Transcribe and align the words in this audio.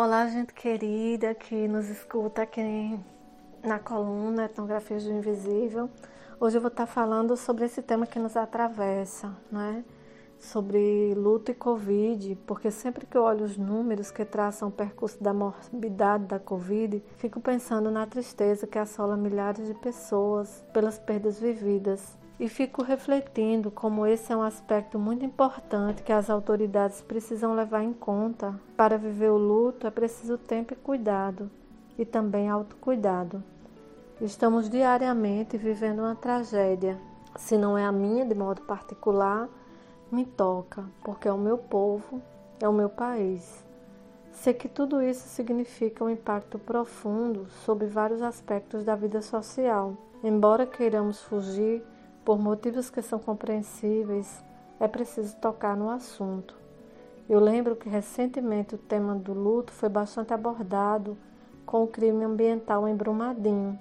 Olá, 0.00 0.28
gente 0.28 0.54
querida 0.54 1.34
que 1.34 1.66
nos 1.66 1.88
escuta 1.88 2.42
aqui 2.42 2.96
na 3.64 3.80
coluna 3.80 4.44
Etnografias 4.44 5.02
do 5.02 5.10
Invisível. 5.10 5.90
Hoje 6.38 6.56
eu 6.56 6.60
vou 6.60 6.68
estar 6.68 6.86
falando 6.86 7.36
sobre 7.36 7.64
esse 7.64 7.82
tema 7.82 8.06
que 8.06 8.16
nos 8.16 8.36
atravessa, 8.36 9.36
né? 9.50 9.84
Sobre 10.38 11.12
luto 11.16 11.50
e 11.50 11.54
Covid, 11.54 12.38
porque 12.46 12.70
sempre 12.70 13.06
que 13.06 13.18
eu 13.18 13.24
olho 13.24 13.44
os 13.44 13.56
números 13.56 14.12
que 14.12 14.24
traçam 14.24 14.68
o 14.68 14.70
percurso 14.70 15.20
da 15.20 15.34
morbidade 15.34 16.26
da 16.26 16.38
Covid, 16.38 17.02
fico 17.16 17.40
pensando 17.40 17.90
na 17.90 18.06
tristeza 18.06 18.68
que 18.68 18.78
assola 18.78 19.16
milhares 19.16 19.66
de 19.66 19.74
pessoas 19.74 20.64
pelas 20.72 20.96
perdas 20.96 21.40
vividas 21.40 22.16
e 22.38 22.48
fico 22.48 22.82
refletindo 22.82 23.70
como 23.70 24.06
esse 24.06 24.32
é 24.32 24.36
um 24.36 24.42
aspecto 24.42 24.98
muito 24.98 25.24
importante 25.24 26.02
que 26.02 26.12
as 26.12 26.30
autoridades 26.30 27.00
precisam 27.00 27.54
levar 27.54 27.82
em 27.82 27.92
conta. 27.92 28.54
Para 28.76 28.96
viver 28.96 29.30
o 29.30 29.36
luto 29.36 29.86
é 29.86 29.90
preciso 29.90 30.38
tempo 30.38 30.72
e 30.72 30.76
cuidado, 30.76 31.50
e 31.98 32.04
também 32.04 32.48
autocuidado. 32.48 33.42
Estamos 34.20 34.68
diariamente 34.70 35.56
vivendo 35.56 36.00
uma 36.00 36.14
tragédia. 36.14 36.98
Se 37.36 37.56
não 37.56 37.76
é 37.76 37.84
a 37.84 37.92
minha 37.92 38.24
de 38.24 38.34
modo 38.34 38.62
particular, 38.62 39.48
me 40.10 40.24
toca, 40.24 40.84
porque 41.04 41.28
é 41.28 41.32
o 41.32 41.38
meu 41.38 41.58
povo, 41.58 42.22
é 42.60 42.68
o 42.68 42.72
meu 42.72 42.88
país. 42.88 43.64
Sei 44.32 44.54
que 44.54 44.68
tudo 44.68 45.02
isso 45.02 45.26
significa 45.28 46.04
um 46.04 46.10
impacto 46.10 46.58
profundo 46.58 47.48
sobre 47.64 47.86
vários 47.86 48.22
aspectos 48.22 48.84
da 48.84 48.94
vida 48.94 49.20
social. 49.20 49.96
Embora 50.22 50.66
queiramos 50.66 51.20
fugir 51.22 51.82
por 52.28 52.38
motivos 52.38 52.90
que 52.90 53.00
são 53.00 53.18
compreensíveis, 53.18 54.44
é 54.78 54.86
preciso 54.86 55.34
tocar 55.36 55.74
no 55.74 55.88
assunto. 55.88 56.54
Eu 57.26 57.40
lembro 57.40 57.74
que 57.74 57.88
recentemente 57.88 58.74
o 58.74 58.78
tema 58.78 59.14
do 59.14 59.32
luto 59.32 59.72
foi 59.72 59.88
bastante 59.88 60.34
abordado 60.34 61.16
com 61.64 61.82
o 61.82 61.86
crime 61.86 62.22
ambiental 62.26 62.86
em 62.86 62.94
Brumadinho, 62.94 63.78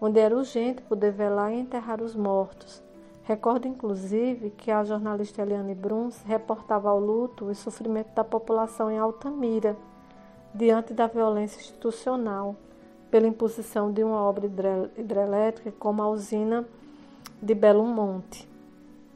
onde 0.00 0.20
era 0.20 0.36
urgente 0.36 0.80
poder 0.82 1.10
velar 1.10 1.52
e 1.52 1.58
enterrar 1.58 2.00
os 2.00 2.14
mortos. 2.14 2.80
Recordo 3.24 3.66
inclusive 3.66 4.50
que 4.50 4.70
a 4.70 4.84
jornalista 4.84 5.42
Eliane 5.42 5.74
Bruns 5.74 6.22
reportava 6.22 6.94
o 6.94 7.00
luto 7.00 7.50
e 7.50 7.54
sofrimento 7.56 8.14
da 8.14 8.22
população 8.22 8.92
em 8.92 8.98
Altamira, 9.00 9.76
diante 10.54 10.94
da 10.94 11.08
violência 11.08 11.58
institucional, 11.58 12.54
pela 13.10 13.26
imposição 13.26 13.90
de 13.90 14.04
uma 14.04 14.22
obra 14.22 14.46
hidrelétrica 14.96 15.72
como 15.80 16.00
a 16.00 16.08
usina 16.08 16.64
de 17.42 17.56
Belo 17.56 17.84
Monte. 17.84 18.48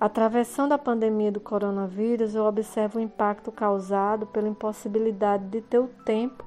Atravessando 0.00 0.72
a 0.72 0.78
pandemia 0.78 1.30
do 1.30 1.38
coronavírus, 1.38 2.34
eu 2.34 2.44
observo 2.44 2.98
o 2.98 3.00
impacto 3.02 3.52
causado 3.52 4.26
pela 4.26 4.48
impossibilidade 4.48 5.46
de 5.46 5.60
ter 5.60 5.78
o 5.78 5.86
tempo 6.04 6.44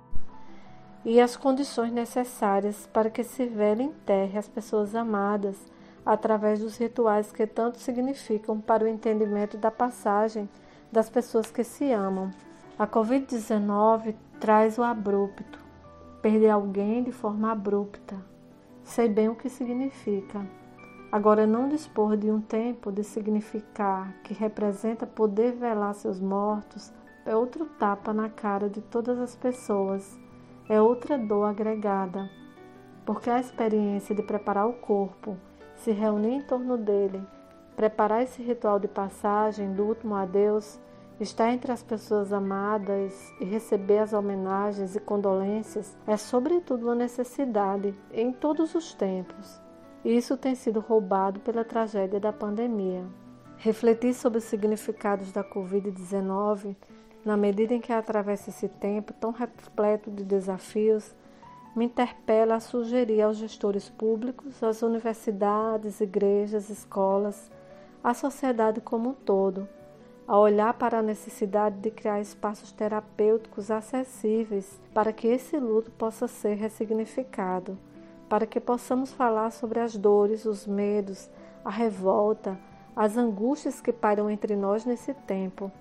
e 1.05 1.21
as 1.21 1.37
condições 1.37 1.93
necessárias 1.93 2.85
para 2.91 3.09
que 3.09 3.23
se 3.23 3.45
velhe 3.45 3.83
enterre 3.83 4.37
as 4.37 4.49
pessoas 4.49 4.93
amadas 4.93 5.57
através 6.05 6.59
dos 6.59 6.75
rituais 6.77 7.31
que 7.31 7.47
tanto 7.47 7.79
significam 7.79 8.59
para 8.59 8.83
o 8.83 8.87
entendimento 8.87 9.57
da 9.57 9.71
passagem 9.71 10.49
das 10.91 11.09
pessoas 11.09 11.49
que 11.49 11.63
se 11.63 11.93
amam. 11.93 12.29
A 12.77 12.85
Covid-19 12.85 14.15
traz 14.37 14.77
o 14.77 14.83
abrupto, 14.83 15.59
perder 16.21 16.49
alguém 16.49 17.03
de 17.03 17.13
forma 17.13 17.51
abrupta. 17.53 18.17
Sei 18.83 19.07
bem 19.07 19.29
o 19.29 19.35
que 19.35 19.49
significa. 19.49 20.45
Agora, 21.11 21.47
não 21.47 21.67
dispor 21.67 22.15
de 22.15 22.29
um 22.29 22.39
tempo 22.39 22.91
de 22.91 23.03
significar 23.03 24.13
que 24.23 24.31
representa 24.31 25.07
poder 25.07 25.53
velar 25.53 25.95
seus 25.95 26.19
mortos 26.19 26.93
é 27.25 27.35
outro 27.35 27.65
tapa 27.65 28.13
na 28.13 28.29
cara 28.29 28.69
de 28.69 28.79
todas 28.79 29.19
as 29.19 29.35
pessoas, 29.35 30.19
é 30.69 30.79
outra 30.79 31.17
dor 31.17 31.45
agregada, 31.45 32.29
porque 33.07 33.27
a 33.27 33.39
experiência 33.39 34.13
de 34.13 34.21
preparar 34.21 34.67
o 34.67 34.73
corpo, 34.73 35.35
se 35.75 35.91
reunir 35.91 36.35
em 36.35 36.41
torno 36.41 36.77
dele, 36.77 37.23
preparar 37.75 38.21
esse 38.21 38.43
ritual 38.43 38.79
de 38.79 38.87
passagem 38.87 39.73
do 39.73 39.85
último 39.85 40.13
adeus, 40.13 40.79
estar 41.19 41.51
entre 41.51 41.71
as 41.71 41.81
pessoas 41.81 42.31
amadas 42.31 43.33
e 43.39 43.45
receber 43.45 43.97
as 43.97 44.13
homenagens 44.13 44.95
e 44.95 44.99
condolências 44.99 45.97
é, 46.05 46.15
sobretudo, 46.15 46.85
uma 46.85 46.95
necessidade 46.95 47.95
em 48.13 48.31
todos 48.31 48.75
os 48.75 48.93
tempos 48.93 49.59
isso 50.03 50.37
tem 50.37 50.55
sido 50.55 50.79
roubado 50.79 51.41
pela 51.41 51.65
tragédia 51.65 52.19
da 52.19 52.31
pandemia. 52.31 53.03
Refletir 53.57 54.13
sobre 54.13 54.37
os 54.37 54.45
significados 54.45 55.31
da 55.31 55.43
Covid-19, 55.43 56.75
na 57.25 57.35
medida 57.35 57.73
em 57.73 57.81
que 57.81 57.91
atravessa 57.91 58.49
esse 58.49 58.69
tempo 58.69 59.11
tão 59.11 59.31
repleto 59.31 60.09
de 60.09 60.23
desafios, 60.23 61.13
me 61.75 61.85
interpela 61.85 62.55
a 62.55 62.59
sugerir 62.61 63.21
aos 63.21 63.35
gestores 63.35 63.89
públicos, 63.89 64.63
às 64.63 64.81
universidades, 64.81 65.99
igrejas, 65.99 66.69
escolas, 66.69 67.51
à 68.01 68.13
sociedade 68.13 68.79
como 68.79 69.09
um 69.09 69.13
todo, 69.13 69.67
a 70.25 70.39
olhar 70.39 70.73
para 70.75 70.99
a 70.99 71.03
necessidade 71.03 71.77
de 71.79 71.91
criar 71.91 72.21
espaços 72.21 72.71
terapêuticos 72.71 73.69
acessíveis 73.69 74.79
para 74.93 75.11
que 75.11 75.27
esse 75.27 75.57
luto 75.57 75.91
possa 75.91 76.27
ser 76.27 76.55
ressignificado 76.55 77.77
para 78.29 78.45
que 78.45 78.59
possamos 78.59 79.11
falar 79.11 79.49
sobre 79.49 79.79
as 79.79 79.97
dores, 79.97 80.45
os 80.45 80.67
medos, 80.67 81.27
a 81.65 81.71
revolta, 81.71 82.57
as 82.95 83.17
angústias 83.17 83.81
que 83.81 83.91
pairam 83.91 84.29
entre 84.29 84.55
nós 84.55 84.85
nesse 84.85 85.13
tempo. 85.13 85.71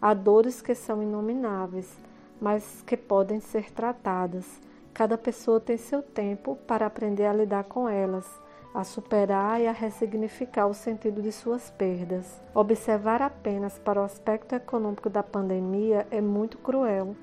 Há 0.00 0.14
dores 0.14 0.62
que 0.62 0.74
são 0.74 1.02
inomináveis, 1.02 1.98
mas 2.40 2.82
que 2.86 2.96
podem 2.96 3.40
ser 3.40 3.72
tratadas. 3.72 4.60
Cada 4.94 5.18
pessoa 5.18 5.58
tem 5.58 5.76
seu 5.76 6.00
tempo 6.02 6.56
para 6.66 6.86
aprender 6.86 7.26
a 7.26 7.32
lidar 7.32 7.64
com 7.64 7.88
elas, 7.88 8.26
a 8.72 8.84
superar 8.84 9.60
e 9.60 9.66
a 9.66 9.72
ressignificar 9.72 10.66
o 10.66 10.74
sentido 10.74 11.20
de 11.20 11.32
suas 11.32 11.70
perdas. 11.70 12.40
Observar 12.54 13.20
apenas 13.20 13.78
para 13.78 14.00
o 14.00 14.04
aspecto 14.04 14.54
econômico 14.54 15.10
da 15.10 15.22
pandemia 15.22 16.06
é 16.10 16.20
muito 16.20 16.58
cruel, 16.58 17.16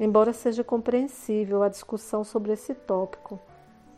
embora 0.00 0.32
seja 0.32 0.64
compreensível 0.64 1.62
a 1.62 1.68
discussão 1.68 2.24
sobre 2.24 2.52
esse 2.52 2.74
tópico. 2.74 3.38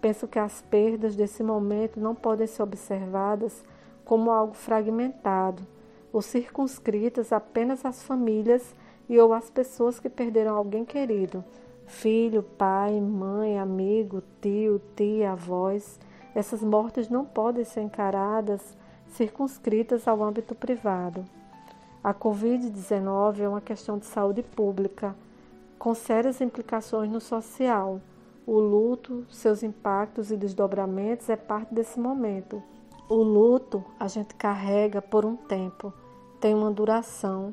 Penso 0.07 0.29
que 0.29 0.39
as 0.39 0.63
perdas 0.63 1.17
desse 1.17 1.43
momento 1.43 1.99
não 1.99 2.15
podem 2.15 2.47
ser 2.47 2.63
observadas 2.63 3.65
como 4.05 4.31
algo 4.31 4.55
fragmentado 4.55 5.67
ou 6.13 6.23
circunscritas 6.23 7.33
apenas 7.33 7.85
às 7.85 8.05
famílias 8.05 8.73
e 9.09 9.19
ou 9.19 9.33
às 9.33 9.51
pessoas 9.51 9.99
que 9.99 10.09
perderam 10.09 10.55
alguém 10.55 10.85
querido, 10.85 11.45
filho, 11.89 12.45
pai, 12.45 13.01
mãe, 13.01 13.59
amigo, 13.59 14.23
tio, 14.41 14.81
tia, 14.95 15.33
avós. 15.33 15.99
Essas 16.37 16.63
mortes 16.63 17.09
não 17.09 17.25
podem 17.25 17.65
ser 17.65 17.81
encaradas 17.81 18.77
circunscritas 19.09 20.07
ao 20.07 20.23
âmbito 20.23 20.55
privado. 20.55 21.25
A 22.05 22.15
Covid-19 22.15 23.41
é 23.41 23.49
uma 23.49 23.61
questão 23.61 23.99
de 23.99 24.07
saúde 24.07 24.45
pública, 24.45 25.17
com 25.77 25.93
sérias 25.95 26.41
implicações 26.41 27.11
no 27.11 27.21
social. 27.21 28.01
O 28.49 28.61
luto, 28.61 29.27
seus 29.29 29.65
impactos 29.65 30.31
e 30.31 30.37
desdobramentos 30.37 31.29
é 31.29 31.35
parte 31.35 31.75
desse 31.75 31.99
momento. 31.99 32.63
O 33.09 33.17
luto 33.17 33.85
a 33.99 34.07
gente 34.07 34.37
carrega 34.37 35.03
por 35.03 35.25
um 35.25 35.35
tempo, 35.35 35.93
tem 36.41 36.55
uma 36.55 36.71
duração. 36.71 37.53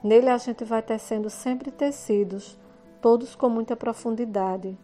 Nele 0.00 0.28
a 0.28 0.38
gente 0.38 0.62
vai 0.62 0.80
tecendo 0.80 1.28
sempre 1.28 1.72
tecidos, 1.72 2.56
todos 3.00 3.34
com 3.34 3.48
muita 3.48 3.74
profundidade. 3.74 4.78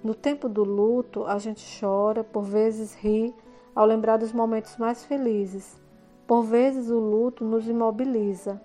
No 0.00 0.14
tempo 0.14 0.48
do 0.48 0.62
luto, 0.62 1.24
a 1.24 1.40
gente 1.40 1.64
chora, 1.80 2.22
por 2.22 2.44
vezes 2.44 2.94
ri, 2.94 3.34
ao 3.74 3.84
lembrar 3.84 4.18
dos 4.18 4.32
momentos 4.32 4.76
mais 4.76 5.04
felizes. 5.04 5.76
Por 6.24 6.44
vezes 6.44 6.88
o 6.88 7.00
luto 7.00 7.44
nos 7.44 7.66
imobiliza. 7.66 8.62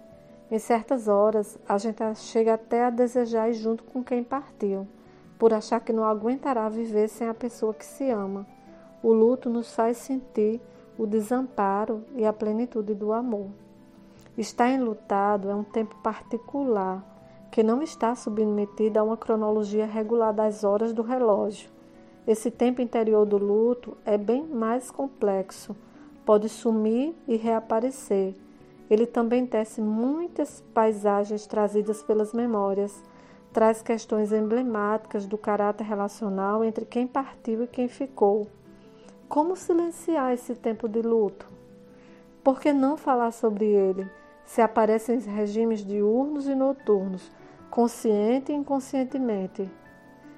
Em 0.52 0.60
certas 0.60 1.08
horas, 1.08 1.58
a 1.68 1.80
gente 1.80 2.04
chega 2.20 2.54
até 2.54 2.86
a 2.86 2.92
desejar 2.92 3.50
ir 3.50 3.54
junto 3.54 3.84
com 3.84 4.04
quem 4.04 4.24
partiu 4.24 4.88
por 5.40 5.54
achar 5.54 5.80
que 5.80 5.94
não 5.94 6.04
aguentará 6.04 6.68
viver 6.68 7.08
sem 7.08 7.28
a 7.28 7.34
pessoa 7.34 7.74
que 7.74 7.86
se 7.86 8.10
ama. 8.12 8.46
O 9.02 9.14
luto 9.14 9.50
nos 9.50 9.74
faz 9.74 9.98
sentir 9.98 10.62
o 10.98 11.08
desamparo 11.08 12.04
e 12.16 12.26
a 12.26 12.34
plenitude 12.34 12.94
do 12.94 13.14
amor. 13.14 13.48
Estar 14.38 14.70
enlutado 14.70 15.50
é 15.50 15.56
um 15.56 15.64
tempo 15.64 15.96
particular 16.04 17.04
que 17.50 17.64
não 17.64 17.82
está 17.82 18.14
submetido 18.16 19.00
a 19.00 19.04
uma 19.04 19.18
cronologia 19.18 19.86
regular 19.86 20.34
das 20.34 20.64
horas 20.64 20.94
do 20.94 21.02
relógio. 21.02 21.70
Esse 22.28 22.52
tempo 22.52 22.82
interior 22.82 23.26
do 23.26 23.38
luto 23.38 23.98
é 24.06 24.18
bem 24.18 24.44
mais 24.44 24.92
complexo, 24.92 25.76
pode 26.26 26.48
sumir 26.48 27.16
e 27.28 27.38
reaparecer. 27.38 28.36
Ele 28.90 29.06
também 29.06 29.46
tece 29.46 29.82
muitas 29.82 30.62
paisagens 30.74 31.48
trazidas 31.48 32.04
pelas 32.04 32.34
memórias, 32.34 33.02
traz 33.52 33.82
questões 33.82 34.32
emblemáticas 34.32 35.26
do 35.26 35.38
caráter 35.38 35.84
relacional 35.84 36.64
entre 36.64 36.86
quem 36.86 37.08
partiu 37.08 37.64
e 37.64 37.68
quem 37.68 37.88
ficou. 37.88 38.48
Como 39.28 39.56
silenciar 39.56 40.34
esse 40.34 40.56
tempo 40.56 40.88
de 40.88 41.02
luto? 41.02 41.48
Por 42.44 42.60
que 42.60 42.72
não 42.72 42.98
falar 42.98 43.32
sobre 43.32 43.66
ele? 43.66 44.10
Se 44.46 44.62
aparecem 44.62 45.20
regimes 45.20 45.86
diurnos 45.86 46.48
e 46.48 46.56
noturnos, 46.56 47.32
consciente 47.70 48.52
e 48.52 48.56
inconscientemente. 48.56 49.70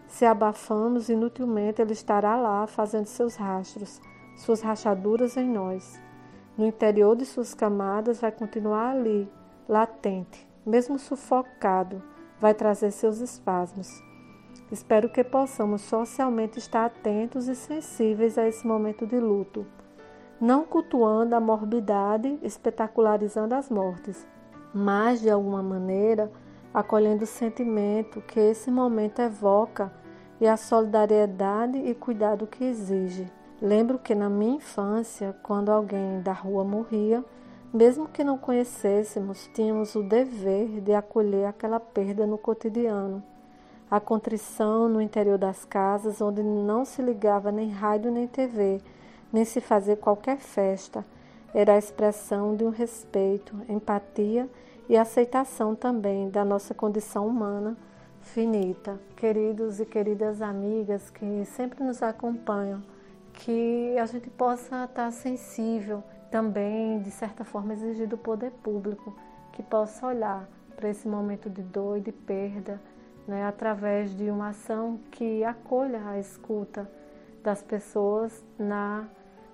Se 0.07 0.25
abafamos 0.25 1.07
inutilmente, 1.07 1.81
ele 1.81 1.93
estará 1.93 2.35
lá 2.35 2.67
fazendo 2.67 3.05
seus 3.05 3.35
rastros, 3.35 4.01
suas 4.35 4.61
rachaduras 4.61 5.37
em 5.37 5.47
nós. 5.47 6.01
No 6.57 6.67
interior 6.67 7.15
de 7.15 7.25
suas 7.25 7.53
camadas 7.53 8.19
vai 8.19 8.31
continuar 8.31 8.91
ali, 8.91 9.31
latente, 9.69 10.45
mesmo 10.65 10.99
sufocado, 10.99 12.03
vai 12.41 12.55
trazer 12.55 12.89
seus 12.91 13.19
espasmos. 13.19 14.03
Espero 14.71 15.07
que 15.09 15.23
possamos 15.23 15.81
socialmente 15.81 16.57
estar 16.57 16.85
atentos 16.85 17.47
e 17.47 17.55
sensíveis 17.55 18.37
a 18.37 18.47
esse 18.47 18.65
momento 18.65 19.05
de 19.05 19.19
luto, 19.19 19.65
não 20.39 20.63
cultuando 20.65 21.35
a 21.35 21.39
morbidade, 21.39 22.39
espetacularizando 22.41 23.53
as 23.53 23.69
mortes, 23.69 24.27
mas 24.73 25.21
de 25.21 25.29
alguma 25.29 25.61
maneira 25.61 26.31
acolhendo 26.73 27.25
o 27.25 27.27
sentimento 27.27 28.21
que 28.21 28.39
esse 28.39 28.71
momento 28.71 29.21
evoca 29.21 29.93
e 30.39 30.47
a 30.47 30.57
solidariedade 30.57 31.77
e 31.77 31.93
cuidado 31.93 32.47
que 32.47 32.63
exige. 32.63 33.31
Lembro 33.61 33.99
que 33.99 34.15
na 34.15 34.29
minha 34.29 34.55
infância, 34.55 35.35
quando 35.43 35.69
alguém 35.69 36.21
da 36.21 36.31
rua 36.31 36.63
morria, 36.63 37.23
mesmo 37.73 38.07
que 38.07 38.23
não 38.23 38.37
conhecêssemos, 38.37 39.49
tínhamos 39.53 39.95
o 39.95 40.03
dever 40.03 40.81
de 40.81 40.93
acolher 40.93 41.45
aquela 41.45 41.79
perda 41.79 42.27
no 42.27 42.37
cotidiano. 42.37 43.23
A 43.89 43.99
contrição 43.99 44.89
no 44.89 45.01
interior 45.01 45.37
das 45.37 45.63
casas, 45.65 46.21
onde 46.21 46.43
não 46.43 46.83
se 46.83 47.01
ligava 47.01 47.51
nem 47.51 47.69
rádio 47.69 48.11
nem 48.11 48.27
TV, 48.27 48.81
nem 49.31 49.45
se 49.45 49.61
fazia 49.61 49.95
qualquer 49.95 50.37
festa, 50.37 51.05
era 51.53 51.73
a 51.73 51.77
expressão 51.77 52.55
de 52.55 52.63
um 52.63 52.69
respeito, 52.69 53.55
empatia 53.67 54.49
e 54.87 54.97
aceitação 54.97 55.75
também 55.75 56.29
da 56.29 56.43
nossa 56.43 56.73
condição 56.73 57.27
humana 57.27 57.77
finita. 58.21 58.99
Queridos 59.15 59.79
e 59.79 59.85
queridas 59.85 60.41
amigas 60.41 61.09
que 61.09 61.45
sempre 61.45 61.83
nos 61.83 62.01
acompanham, 62.01 62.81
que 63.33 63.95
a 63.97 64.05
gente 64.05 64.29
possa 64.29 64.85
estar 64.85 65.11
sensível 65.11 66.03
também, 66.31 66.99
de 67.01 67.11
certa 67.11 67.43
forma, 67.43 67.73
exigir 67.73 68.07
do 68.07 68.17
poder 68.17 68.51
público 68.63 69.13
que 69.51 69.61
possa 69.61 70.07
olhar 70.07 70.47
para 70.75 70.89
esse 70.89 71.07
momento 71.07 71.49
de 71.49 71.61
dor 71.61 71.97
e 71.97 72.01
de 72.01 72.11
perda, 72.11 72.81
né, 73.27 73.45
através 73.45 74.15
de 74.15 74.29
uma 74.31 74.49
ação 74.49 74.99
que 75.11 75.43
acolha 75.43 76.01
a 76.07 76.17
escuta 76.17 76.89
das 77.43 77.61
pessoas 77.61 78.43
na, 78.57 79.07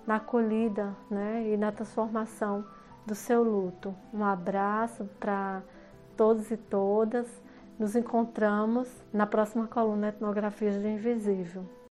na 0.06 0.16
acolhida 0.16 0.94
né, 1.10 1.48
e 1.52 1.56
na 1.56 1.72
transformação 1.72 2.64
do 3.04 3.14
seu 3.14 3.42
luto. 3.42 3.94
Um 4.14 4.24
abraço 4.24 5.04
para 5.18 5.62
todos 6.16 6.50
e 6.50 6.56
todas. 6.56 7.26
Nos 7.78 7.94
encontramos 7.94 8.88
na 9.12 9.26
próxima 9.26 9.66
coluna 9.66 10.08
Etnografias 10.08 10.76
do 10.76 10.88
Invisível. 10.88 11.78